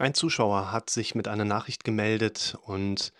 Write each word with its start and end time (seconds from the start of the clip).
Ein 0.00 0.14
Zuschauer 0.14 0.72
hat 0.72 0.88
sich 0.88 1.14
mit 1.14 1.28
einer 1.28 1.44
Nachricht 1.44 1.84
gemeldet 1.84 2.56
und 2.62 3.12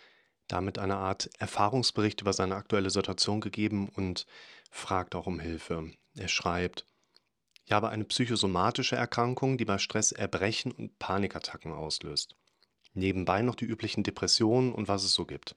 damit 0.49 0.79
eine 0.79 0.97
Art 0.97 1.29
Erfahrungsbericht 1.39 2.23
über 2.23 2.33
seine 2.33 2.57
aktuelle 2.57 2.89
Situation 2.89 3.43
gegeben 3.43 3.91
und 3.91 4.25
fragt 4.71 5.15
auch 5.15 5.27
um 5.27 5.41
Hilfe. 5.41 5.91
Er 6.15 6.29
schreibt, 6.29 6.87
ich 7.67 7.73
habe 7.73 7.91
eine 7.91 8.05
psychosomatische 8.05 8.97
Erkrankung, 8.97 9.59
die 9.59 9.67
bei 9.67 9.77
Stress 9.77 10.11
Erbrechen 10.11 10.73
und 10.73 10.99
Panikattacken 10.99 11.75
auslöst. 11.75 12.35
Nebenbei 12.95 13.43
noch 13.43 13.57
die 13.57 13.67
üblichen 13.67 14.03
Depressionen 14.03 14.73
und 14.73 14.89
was 14.89 15.05
es 15.05 15.13
so 15.13 15.27
gibt. 15.27 15.57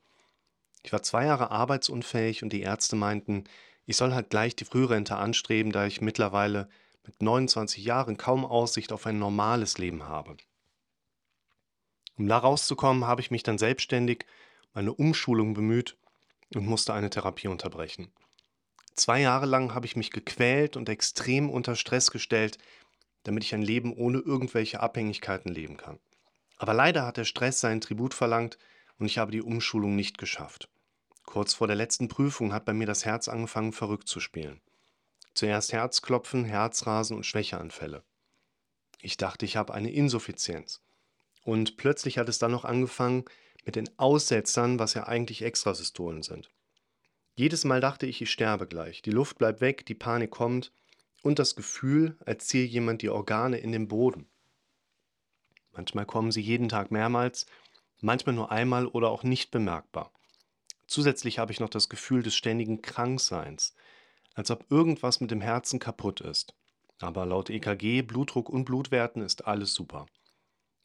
Ich 0.82 0.92
war 0.92 1.04
zwei 1.04 1.24
Jahre 1.24 1.52
arbeitsunfähig 1.52 2.44
und 2.44 2.52
die 2.52 2.64
Ärzte 2.64 2.98
meinten, 2.98 3.46
ich 3.86 3.96
soll 3.96 4.14
halt 4.14 4.30
gleich 4.30 4.58
die 4.58 4.66
Frührente 4.66 5.16
anstreben, 5.16 5.72
da 5.72 5.86
ich 5.86 6.02
mittlerweile 6.02 6.68
mit 7.06 7.22
29 7.22 7.82
Jahren 7.82 8.18
kaum 8.18 8.44
Aussicht 8.44 8.92
auf 8.92 9.06
ein 9.06 9.20
normales 9.20 9.78
Leben 9.78 10.04
habe. 10.04 10.36
Um 12.18 12.28
da 12.28 12.38
rauszukommen, 12.38 13.06
habe 13.06 13.22
ich 13.22 13.32
mich 13.32 13.44
dann 13.44 13.58
selbstständig 13.58 14.26
meine 14.74 14.94
Umschulung 14.94 15.54
bemüht 15.54 15.98
und 16.54 16.66
musste 16.66 16.94
eine 16.94 17.10
Therapie 17.10 17.48
unterbrechen. 17.48 18.12
Zwei 18.96 19.22
Jahre 19.22 19.46
lang 19.46 19.74
habe 19.74 19.86
ich 19.86 19.96
mich 19.96 20.12
gequält 20.12 20.78
und 20.78 20.90
extrem 20.90 21.50
unter 21.50 21.76
Stress 21.76 22.12
gestellt, 22.12 22.58
damit 23.24 23.44
ich 23.44 23.56
ein 23.56 23.62
Leben 23.62 23.94
ohne 23.94 24.20
irgendwelche 24.20 24.80
Abhängigkeiten 24.80 25.52
leben 25.52 25.78
kann. 25.78 26.00
Aber 26.58 26.74
leider 26.74 27.06
hat 27.06 27.18
der 27.18 27.26
Stress 27.26 27.60
seinen 27.60 27.82
Tribut 27.82 28.14
verlangt 28.14 28.58
und 29.00 29.08
ich 29.08 29.18
habe 29.18 29.32
die 29.32 29.42
Umschulung 29.42 29.96
nicht 29.96 30.18
geschafft. 30.18 30.70
Kurz 31.26 31.54
vor 31.54 31.68
der 31.68 31.76
letzten 31.76 32.08
Prüfung 32.08 32.54
hat 32.54 32.66
bei 32.66 32.74
mir 32.74 32.86
das 32.86 33.06
Herz 33.06 33.28
angefangen 33.28 33.74
verrückt 33.74 34.08
zu 34.08 34.20
spielen. 34.20 34.62
Zuerst 35.34 35.74
Herzklopfen, 35.74 36.46
Herzrasen 36.46 37.18
und 37.18 37.26
Schwächeanfälle. 37.26 38.04
Ich 39.00 39.18
dachte, 39.18 39.46
ich 39.46 39.58
habe 39.58 39.74
eine 39.74 39.92
Insuffizienz. 39.92 40.82
Und 41.44 41.78
plötzlich 41.78 42.18
hat 42.18 42.30
es 42.30 42.40
dann 42.40 42.52
noch 42.52 42.66
angefangen 42.66 43.26
mit 43.66 43.76
den 43.76 43.90
Aussetzern, 43.98 44.80
was 44.80 44.94
ja 44.94 45.08
eigentlich 45.08 45.42
Extrasystolen 45.42 46.24
sind. 46.24 46.50
Jedes 47.36 47.66
Mal 47.66 47.82
dachte 47.82 48.06
ich, 48.06 48.22
ich 48.22 48.32
sterbe 48.32 48.68
gleich. 48.68 49.02
Die 49.02 49.12
Luft 49.12 49.38
bleibt 49.38 49.62
weg, 49.62 49.86
die 49.86 49.96
Panik 49.96 50.32
kommt 50.32 50.72
und 51.24 51.40
das 51.40 51.56
Gefühl, 51.56 52.18
als 52.26 52.48
ziehe 52.48 52.66
jemand 52.66 53.02
die 53.02 53.10
Organe 53.10 53.58
in 53.58 53.72
den 53.72 53.88
Boden. 53.88 54.28
Manchmal 55.72 56.06
kommen 56.06 56.32
sie 56.32 56.42
jeden 56.42 56.70
Tag 56.70 56.92
mehrmals, 56.92 57.48
manchmal 58.02 58.36
nur 58.36 58.52
einmal 58.52 58.86
oder 58.86 59.10
auch 59.10 59.24
nicht 59.24 59.50
bemerkbar. 59.50 60.12
Zusätzlich 60.86 61.40
habe 61.40 61.52
ich 61.52 61.60
noch 61.60 61.70
das 61.70 61.90
Gefühl 61.90 62.22
des 62.22 62.36
ständigen 62.36 62.84
Krankseins, 62.84 63.74
als 64.36 64.52
ob 64.52 64.70
irgendwas 64.70 65.22
mit 65.22 65.32
dem 65.32 65.42
Herzen 65.42 65.80
kaputt 65.80 66.22
ist. 66.22 66.54
Aber 67.00 67.26
laut 67.26 67.50
EKG, 67.50 68.04
Blutdruck 68.04 68.50
und 68.50 68.66
Blutwerten 68.66 69.24
ist 69.24 69.48
alles 69.48 69.74
super. 69.74 70.06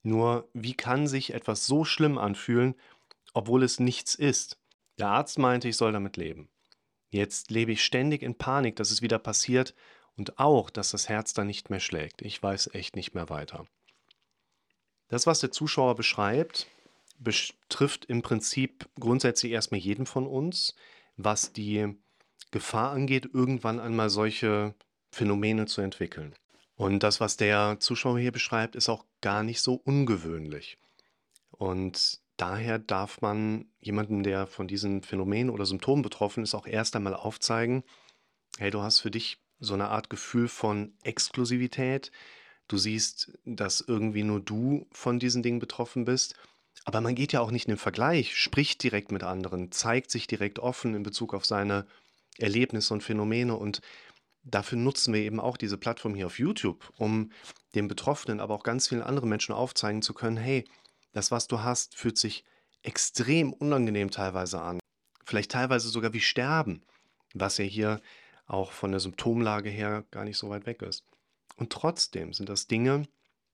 Nur 0.02 0.48
wie 0.52 0.74
kann 0.74 1.06
sich 1.06 1.34
etwas 1.34 1.66
so 1.66 1.84
schlimm 1.84 2.18
anfühlen, 2.18 2.74
obwohl 3.34 3.62
es 3.62 3.80
nichts 3.80 4.14
ist? 4.14 4.58
Der 4.98 5.08
Arzt 5.08 5.38
meinte, 5.38 5.68
ich 5.68 5.76
soll 5.76 5.92
damit 5.92 6.16
leben. 6.16 6.48
Jetzt 7.10 7.50
lebe 7.50 7.72
ich 7.72 7.84
ständig 7.84 8.22
in 8.22 8.36
Panik, 8.36 8.76
dass 8.76 8.90
es 8.90 9.02
wieder 9.02 9.18
passiert 9.18 9.74
und 10.16 10.38
auch, 10.38 10.70
dass 10.70 10.90
das 10.90 11.08
Herz 11.08 11.32
dann 11.32 11.46
nicht 11.46 11.70
mehr 11.70 11.80
schlägt. 11.80 12.22
Ich 12.22 12.42
weiß 12.42 12.74
echt 12.74 12.96
nicht 12.96 13.14
mehr 13.14 13.28
weiter. 13.28 13.66
Das, 15.08 15.26
was 15.26 15.40
der 15.40 15.50
Zuschauer 15.50 15.94
beschreibt, 15.94 16.66
betrifft 17.18 18.04
im 18.06 18.22
Prinzip 18.22 18.88
grundsätzlich 19.00 19.52
erstmal 19.52 19.80
jeden 19.80 20.06
von 20.06 20.26
uns, 20.26 20.74
was 21.16 21.52
die 21.52 21.96
Gefahr 22.50 22.92
angeht, 22.92 23.28
irgendwann 23.32 23.80
einmal 23.80 24.10
solche 24.10 24.74
Phänomene 25.10 25.66
zu 25.66 25.80
entwickeln. 25.80 26.34
Und 26.78 27.02
das, 27.02 27.18
was 27.20 27.36
der 27.36 27.78
Zuschauer 27.80 28.20
hier 28.20 28.30
beschreibt, 28.30 28.76
ist 28.76 28.88
auch 28.88 29.04
gar 29.20 29.42
nicht 29.42 29.60
so 29.60 29.74
ungewöhnlich. 29.74 30.78
Und 31.50 32.20
daher 32.36 32.78
darf 32.78 33.20
man 33.20 33.66
jemandem, 33.80 34.22
der 34.22 34.46
von 34.46 34.68
diesen 34.68 35.02
Phänomenen 35.02 35.50
oder 35.50 35.66
Symptomen 35.66 36.02
betroffen 36.02 36.44
ist, 36.44 36.54
auch 36.54 36.68
erst 36.68 36.94
einmal 36.94 37.14
aufzeigen, 37.14 37.82
hey, 38.58 38.70
du 38.70 38.80
hast 38.80 39.00
für 39.00 39.10
dich 39.10 39.38
so 39.58 39.74
eine 39.74 39.88
Art 39.88 40.08
Gefühl 40.08 40.46
von 40.46 40.94
Exklusivität. 41.02 42.12
Du 42.68 42.78
siehst, 42.78 43.36
dass 43.44 43.80
irgendwie 43.80 44.22
nur 44.22 44.38
du 44.38 44.86
von 44.92 45.18
diesen 45.18 45.42
Dingen 45.42 45.58
betroffen 45.58 46.04
bist. 46.04 46.36
Aber 46.84 47.00
man 47.00 47.16
geht 47.16 47.32
ja 47.32 47.40
auch 47.40 47.50
nicht 47.50 47.66
in 47.66 47.72
den 47.72 47.78
Vergleich, 47.78 48.36
spricht 48.36 48.84
direkt 48.84 49.10
mit 49.10 49.24
anderen, 49.24 49.72
zeigt 49.72 50.12
sich 50.12 50.28
direkt 50.28 50.60
offen 50.60 50.94
in 50.94 51.02
Bezug 51.02 51.34
auf 51.34 51.44
seine 51.44 51.86
Erlebnisse 52.36 52.94
und 52.94 53.02
Phänomene. 53.02 53.56
Und 53.56 53.80
dafür 54.44 54.78
nutzen 54.78 55.14
wir 55.14 55.20
eben 55.20 55.40
auch 55.40 55.56
diese 55.56 55.78
Plattform 55.78 56.14
hier 56.14 56.26
auf 56.26 56.38
YouTube, 56.38 56.92
um 56.96 57.32
den 57.74 57.88
Betroffenen, 57.88 58.40
aber 58.40 58.54
auch 58.54 58.62
ganz 58.62 58.88
vielen 58.88 59.02
anderen 59.02 59.28
Menschen 59.28 59.54
aufzeigen 59.54 60.02
zu 60.02 60.14
können, 60.14 60.36
hey, 60.36 60.64
das, 61.12 61.30
was 61.30 61.48
du 61.48 61.62
hast, 61.62 61.96
fühlt 61.96 62.18
sich 62.18 62.44
extrem 62.82 63.52
unangenehm 63.52 64.10
teilweise 64.10 64.60
an. 64.60 64.78
Vielleicht 65.24 65.50
teilweise 65.50 65.88
sogar 65.88 66.12
wie 66.12 66.20
Sterben, 66.20 66.84
was 67.34 67.58
ja 67.58 67.64
hier 67.64 68.00
auch 68.46 68.72
von 68.72 68.90
der 68.90 69.00
Symptomlage 69.00 69.68
her 69.68 70.04
gar 70.10 70.24
nicht 70.24 70.38
so 70.38 70.48
weit 70.48 70.66
weg 70.66 70.82
ist. 70.82 71.04
Und 71.56 71.70
trotzdem 71.70 72.32
sind 72.32 72.48
das 72.48 72.66
Dinge, 72.66 73.06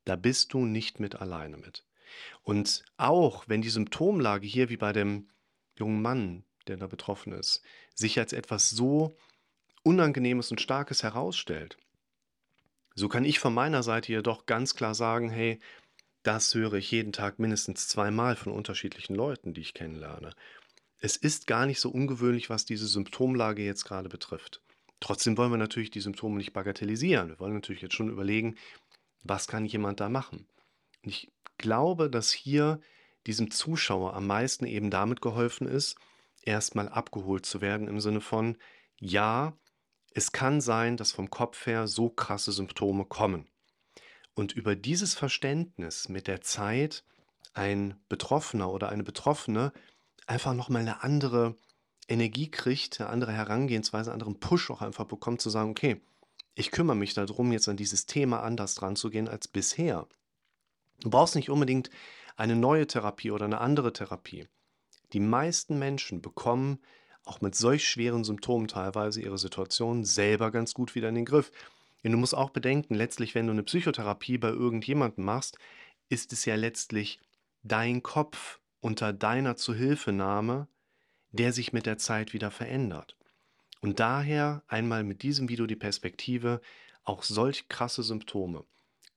da 0.04 0.16
bist 0.16 0.52
du 0.52 0.64
nicht 0.64 1.00
mit 1.00 1.16
alleine 1.16 1.56
mit. 1.56 1.84
Und 2.42 2.84
auch 2.96 3.48
wenn 3.48 3.62
die 3.62 3.70
Symptomlage 3.70 4.46
hier 4.46 4.68
wie 4.68 4.76
bei 4.76 4.92
dem 4.92 5.30
jungen 5.76 6.02
Mann, 6.02 6.44
der 6.68 6.76
da 6.76 6.86
betroffen 6.86 7.32
ist, 7.32 7.62
sich 7.94 8.18
als 8.18 8.32
etwas 8.32 8.70
so 8.70 9.16
Unangenehmes 9.84 10.50
und 10.50 10.60
Starkes 10.60 11.04
herausstellt, 11.04 11.76
so 12.96 13.08
kann 13.08 13.24
ich 13.24 13.38
von 13.38 13.54
meiner 13.54 13.82
Seite 13.82 14.12
jedoch 14.12 14.46
ganz 14.46 14.74
klar 14.74 14.94
sagen, 14.94 15.30
hey, 15.30 15.60
das 16.22 16.54
höre 16.54 16.74
ich 16.74 16.90
jeden 16.90 17.12
Tag 17.12 17.38
mindestens 17.38 17.86
zweimal 17.86 18.34
von 18.34 18.52
unterschiedlichen 18.52 19.14
Leuten, 19.14 19.52
die 19.52 19.60
ich 19.60 19.74
kennenlerne. 19.74 20.34
Es 20.98 21.16
ist 21.16 21.46
gar 21.46 21.66
nicht 21.66 21.80
so 21.80 21.90
ungewöhnlich, 21.90 22.48
was 22.50 22.64
diese 22.64 22.86
Symptomlage 22.86 23.62
jetzt 23.62 23.84
gerade 23.84 24.08
betrifft. 24.08 24.62
Trotzdem 25.00 25.36
wollen 25.36 25.50
wir 25.50 25.58
natürlich 25.58 25.90
die 25.90 26.00
Symptome 26.00 26.38
nicht 26.38 26.54
bagatellisieren. 26.54 27.28
Wir 27.28 27.38
wollen 27.38 27.54
natürlich 27.54 27.82
jetzt 27.82 27.94
schon 27.94 28.08
überlegen, 28.08 28.56
was 29.22 29.48
kann 29.48 29.66
jemand 29.66 30.00
da 30.00 30.08
machen. 30.08 30.46
Und 31.02 31.10
ich 31.10 31.30
glaube, 31.58 32.08
dass 32.08 32.32
hier 32.32 32.80
diesem 33.26 33.50
Zuschauer 33.50 34.14
am 34.14 34.26
meisten 34.26 34.66
eben 34.66 34.90
damit 34.90 35.20
geholfen 35.20 35.66
ist, 35.66 35.96
erstmal 36.42 36.88
abgeholt 36.88 37.44
zu 37.44 37.60
werden 37.60 37.88
im 37.88 38.00
Sinne 38.00 38.20
von, 38.20 38.56
ja, 38.98 39.54
es 40.14 40.32
kann 40.32 40.60
sein, 40.60 40.96
dass 40.96 41.12
vom 41.12 41.28
Kopf 41.28 41.66
her 41.66 41.88
so 41.88 42.08
krasse 42.08 42.52
Symptome 42.52 43.04
kommen. 43.04 43.48
Und 44.34 44.52
über 44.52 44.76
dieses 44.76 45.14
Verständnis 45.14 46.08
mit 46.08 46.28
der 46.28 46.40
Zeit 46.40 47.04
ein 47.52 47.96
Betroffener 48.08 48.72
oder 48.72 48.88
eine 48.88 49.02
Betroffene 49.02 49.72
einfach 50.26 50.54
nochmal 50.54 50.82
eine 50.82 51.02
andere 51.02 51.56
Energie 52.08 52.50
kriegt, 52.50 53.00
eine 53.00 53.10
andere 53.10 53.32
Herangehensweise, 53.32 54.10
einen 54.10 54.22
anderen 54.22 54.40
Push 54.40 54.70
auch 54.70 54.82
einfach 54.82 55.04
bekommt, 55.04 55.40
zu 55.40 55.50
sagen, 55.50 55.70
okay, 55.70 56.00
ich 56.54 56.70
kümmere 56.70 56.96
mich 56.96 57.14
darum, 57.14 57.50
jetzt 57.52 57.68
an 57.68 57.76
dieses 57.76 58.06
Thema 58.06 58.42
anders 58.42 58.76
dran 58.76 58.96
zu 58.96 59.10
gehen 59.10 59.28
als 59.28 59.48
bisher. 59.48 60.06
Du 61.00 61.10
brauchst 61.10 61.34
nicht 61.34 61.50
unbedingt 61.50 61.90
eine 62.36 62.56
neue 62.56 62.86
Therapie 62.86 63.32
oder 63.32 63.46
eine 63.46 63.60
andere 63.60 63.92
Therapie. 63.92 64.46
Die 65.12 65.20
meisten 65.20 65.78
Menschen 65.78 66.22
bekommen 66.22 66.78
auch 67.24 67.40
mit 67.40 67.54
solch 67.54 67.88
schweren 67.88 68.24
Symptomen 68.24 68.68
teilweise 68.68 69.20
ihre 69.20 69.38
Situation 69.38 70.04
selber 70.04 70.50
ganz 70.50 70.74
gut 70.74 70.94
wieder 70.94 71.08
in 71.08 71.14
den 71.14 71.24
Griff. 71.24 71.50
Denn 72.02 72.12
du 72.12 72.18
musst 72.18 72.34
auch 72.34 72.50
bedenken, 72.50 72.94
letztlich, 72.94 73.34
wenn 73.34 73.46
du 73.46 73.52
eine 73.52 73.62
Psychotherapie 73.62 74.38
bei 74.38 74.48
irgendjemandem 74.48 75.24
machst, 75.24 75.58
ist 76.10 76.32
es 76.32 76.44
ja 76.44 76.54
letztlich 76.54 77.18
dein 77.62 78.02
Kopf 78.02 78.60
unter 78.80 79.12
deiner 79.14 79.56
Zuhilfenahme, 79.56 80.68
der 81.32 81.52
sich 81.52 81.72
mit 81.72 81.86
der 81.86 81.96
Zeit 81.96 82.34
wieder 82.34 82.50
verändert. 82.50 83.16
Und 83.80 84.00
daher 84.00 84.62
einmal 84.66 85.02
mit 85.02 85.22
diesem 85.22 85.48
Video 85.48 85.66
die 85.66 85.76
Perspektive, 85.76 86.60
auch 87.04 87.22
solch 87.22 87.68
krasse 87.68 88.02
Symptome 88.02 88.64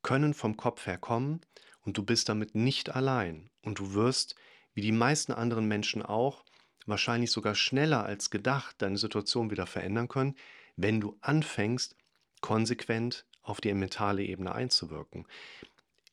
können 0.01 0.34
vom 0.34 0.57
Kopf 0.57 0.85
her 0.85 0.97
kommen 0.97 1.41
und 1.81 1.97
du 1.97 2.03
bist 2.03 2.29
damit 2.29 2.56
nicht 2.56 2.95
allein 2.95 3.50
und 3.62 3.80
du 3.80 3.94
wirst, 3.94 4.36
wie 4.74 4.81
die 4.81 4.92
meisten 4.92 5.31
anderen 5.31 5.68
Menschen 5.68 6.01
auch, 6.01 6.45
wahrscheinlich 6.88 7.31
sogar 7.31 7.56
schneller 7.56 8.06
als 8.06 8.30
gedacht 8.30 8.81
deine 8.81 8.98
Situation 8.98 9.51
wieder 9.51 9.68
verändern 9.68 10.07
können, 10.07 10.36
wenn 10.75 11.00
du 11.00 11.18
anfängst, 11.22 11.95
konsequent 12.42 13.25
auf 13.42 13.62
die 13.62 13.74
mentale 13.74 14.24
Ebene 14.24 14.54
einzuwirken. 14.54 15.25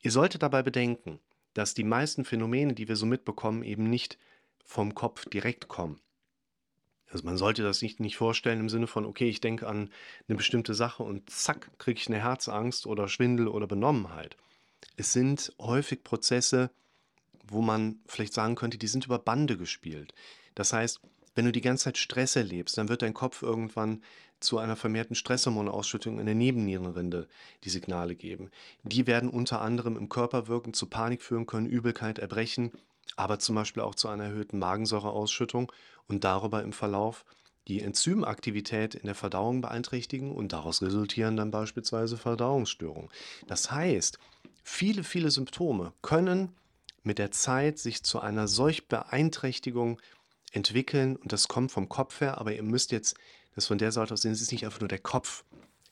Ihr 0.01 0.11
solltet 0.11 0.43
dabei 0.43 0.63
bedenken, 0.63 1.21
dass 1.55 1.75
die 1.75 1.85
meisten 1.85 2.25
Phänomene, 2.25 2.75
die 2.75 2.89
wir 2.89 2.97
so 2.97 3.07
mitbekommen, 3.07 3.63
eben 3.63 3.89
nicht 3.89 4.19
vom 4.65 4.95
Kopf 4.95 5.25
direkt 5.27 5.69
kommen. 5.69 6.01
Also 7.11 7.25
man 7.25 7.37
sollte 7.37 7.63
das 7.63 7.81
nicht, 7.81 8.01
nicht 8.01 8.17
vorstellen 8.17 8.59
im 8.59 8.69
Sinne 8.69 8.87
von, 8.87 9.07
okay, 9.07 9.29
ich 9.29 9.41
denke 9.41 9.69
an 9.69 9.91
eine 10.29 10.37
bestimmte 10.37 10.75
Sache 10.75 11.05
und 11.05 11.31
zack, 11.31 11.71
kriege 11.79 12.01
ich 12.01 12.09
eine 12.09 12.21
Herzangst 12.21 12.87
oder 12.87 13.07
Schwindel 13.07 13.47
oder 13.47 13.69
Benommenheit. 13.69 14.37
Es 14.97 15.13
sind 15.13 15.53
häufig 15.61 16.03
Prozesse, 16.03 16.71
wo 17.47 17.63
man 17.63 18.01
vielleicht 18.07 18.35
sagen 18.35 18.57
könnte, 18.57 18.79
die 18.79 18.87
sind 18.87 19.05
über 19.05 19.19
Bande 19.19 19.57
gespielt. 19.57 20.13
Das 20.55 20.73
heißt, 20.73 21.01
Wenn 21.35 21.47
du 21.47 21.53
die 21.53 21.61
ganze 21.61 21.85
Zeit 21.85 21.99
Stress 21.99 22.37
erlebst, 22.37 22.79
dann 22.79 22.89
wird 22.89 23.03
dein 23.03 23.15
Kopf 23.15 23.43
irgendwann 23.43 24.03
zu 24.41 24.59
einer 24.59 24.77
vermehrten 24.77 25.17
Stresshormonausschüttung 25.17 26.21
in 26.21 26.27
der 26.27 26.35
Nebennierenrinde 26.35 27.29
die 27.65 27.71
Signale 27.71 28.15
geben. 28.15 28.51
Die 28.83 29.07
werden 29.07 29.29
unter 29.29 29.61
anderem 29.61 29.97
im 29.97 30.09
Körper 30.09 30.49
wirken, 30.49 30.75
zu 30.75 30.87
Panik 30.87 31.23
führen 31.23 31.47
können, 31.47 31.67
Übelkeit, 31.67 32.19
Erbrechen, 32.19 32.73
aber 33.17 33.39
zum 33.39 33.55
Beispiel 33.55 33.83
auch 33.83 33.95
zu 33.95 34.09
einer 34.09 34.25
erhöhten 34.25 34.59
Magensäureausschüttung 34.59 35.73
und 36.09 36.25
darüber 36.25 36.63
im 36.63 36.73
Verlauf 36.73 37.25
die 37.67 37.81
Enzymaktivität 37.81 38.95
in 38.95 39.07
der 39.07 39.15
Verdauung 39.15 39.63
beeinträchtigen 39.63 40.33
und 40.33 40.53
daraus 40.53 40.83
resultieren 40.83 41.37
dann 41.37 41.51
beispielsweise 41.51 42.19
Verdauungsstörungen. 42.19 43.09
Das 43.47 43.71
heißt, 43.71 44.19
viele, 44.63 45.03
viele 45.03 45.31
Symptome 45.31 45.95
können 46.03 46.55
mit 47.03 47.19
der 47.19 47.31
Zeit 47.31 47.79
sich 47.79 48.03
zu 48.03 48.21
einer 48.21 48.49
solch 48.49 48.89
Beeinträchtigung 48.89 49.99
entwickeln 50.55 51.17
und 51.17 51.33
das 51.33 51.49
kommt 51.49 51.73
vom 51.73 51.89
Kopf 51.89 52.21
her, 52.21 52.39
aber 52.39 52.55
ihr 52.55 52.63
müsst 52.63 52.93
jetzt 52.93 53.17
das 53.55 53.67
von 53.67 53.79
der 53.79 53.93
Seite 53.93 54.15
aus 54.15 54.23
sehen, 54.23 54.33
es 54.33 54.41
ist 54.41 54.53
nicht 54.53 54.65
einfach 54.65 54.81
nur 54.81 54.89
der 54.89 54.99
Kopf, 54.99 55.45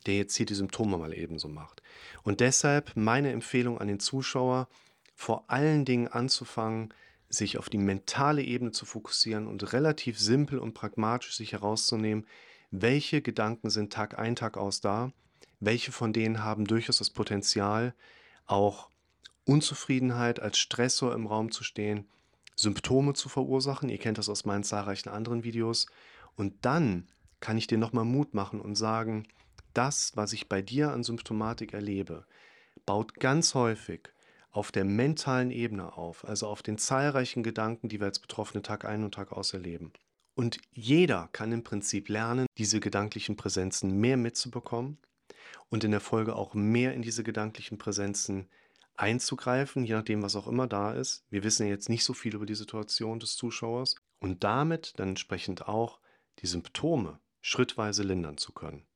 der 0.06 0.16
jetzt 0.16 0.34
hier 0.36 0.46
die 0.46 0.54
Symptome 0.54 0.98
mal 0.98 1.14
ebenso 1.14 1.48
macht. 1.48 1.82
Und 2.22 2.40
deshalb 2.40 2.92
meine 2.96 3.30
Empfehlung 3.30 3.78
an 3.78 3.88
den 3.88 4.00
Zuschauer, 4.00 4.68
vor 5.14 5.44
allen 5.48 5.84
Dingen 5.84 6.08
anzufangen, 6.08 6.92
sich 7.28 7.58
auf 7.58 7.68
die 7.68 7.78
mentale 7.78 8.42
Ebene 8.42 8.72
zu 8.72 8.84
fokussieren 8.84 9.46
und 9.46 9.72
relativ 9.72 10.18
simpel 10.18 10.58
und 10.58 10.74
pragmatisch 10.74 11.36
sich 11.36 11.52
herauszunehmen, 11.52 12.26
welche 12.70 13.22
Gedanken 13.22 13.70
sind 13.70 13.92
Tag 13.92 14.18
ein, 14.18 14.36
Tag 14.36 14.56
aus 14.56 14.80
da, 14.80 15.12
welche 15.60 15.92
von 15.92 16.12
denen 16.12 16.42
haben 16.42 16.66
durchaus 16.66 16.98
das 16.98 17.10
Potenzial, 17.10 17.94
auch 18.46 18.90
Unzufriedenheit 19.44 20.40
als 20.40 20.58
Stressor 20.58 21.14
im 21.14 21.26
Raum 21.26 21.52
zu 21.52 21.64
stehen, 21.64 22.08
Symptome 22.56 23.14
zu 23.14 23.28
verursachen. 23.28 23.88
Ihr 23.88 23.98
kennt 23.98 24.18
das 24.18 24.28
aus 24.28 24.44
meinen 24.44 24.64
zahlreichen 24.64 25.08
anderen 25.08 25.44
Videos. 25.44 25.86
Und 26.36 26.64
dann 26.64 27.08
kann 27.40 27.58
ich 27.58 27.66
dir 27.66 27.78
nochmal 27.78 28.04
Mut 28.04 28.34
machen 28.34 28.60
und 28.60 28.74
sagen, 28.76 29.26
das, 29.74 30.12
was 30.14 30.32
ich 30.32 30.48
bei 30.48 30.62
dir 30.62 30.92
an 30.92 31.02
Symptomatik 31.02 31.72
erlebe, 31.72 32.26
baut 32.86 33.14
ganz 33.14 33.54
häufig 33.54 34.10
auf 34.50 34.70
der 34.70 34.84
mentalen 34.84 35.50
Ebene 35.50 35.96
auf, 35.96 36.26
also 36.26 36.46
auf 36.46 36.62
den 36.62 36.78
zahlreichen 36.78 37.42
Gedanken, 37.42 37.88
die 37.88 38.00
wir 38.00 38.06
als 38.06 38.18
Betroffene 38.18 38.62
Tag 38.62 38.84
ein 38.84 39.02
und 39.02 39.14
Tag 39.14 39.32
aus 39.32 39.54
erleben. 39.54 39.92
Und 40.34 40.58
jeder 40.72 41.28
kann 41.32 41.52
im 41.52 41.64
Prinzip 41.64 42.08
lernen, 42.08 42.46
diese 42.58 42.80
gedanklichen 42.80 43.36
Präsenzen 43.36 43.98
mehr 43.98 44.16
mitzubekommen 44.16 44.98
und 45.68 45.84
in 45.84 45.90
der 45.90 46.00
Folge 46.00 46.36
auch 46.36 46.54
mehr 46.54 46.94
in 46.94 47.02
diese 47.02 47.22
gedanklichen 47.22 47.78
Präsenzen 47.78 48.48
einzugreifen, 48.96 49.84
je 49.84 49.94
nachdem, 49.94 50.22
was 50.22 50.36
auch 50.36 50.46
immer 50.46 50.66
da 50.66 50.92
ist. 50.92 51.24
Wir 51.30 51.44
wissen 51.44 51.66
ja 51.66 51.70
jetzt 51.70 51.88
nicht 51.88 52.04
so 52.04 52.12
viel 52.12 52.34
über 52.34 52.46
die 52.46 52.54
Situation 52.54 53.20
des 53.20 53.36
Zuschauers 53.36 53.96
und 54.20 54.44
damit 54.44 54.98
dann 54.98 55.10
entsprechend 55.10 55.68
auch 55.68 56.00
die 56.38 56.46
Symptome 56.46 57.20
schrittweise 57.40 58.02
lindern 58.02 58.38
zu 58.38 58.52
können. 58.52 58.86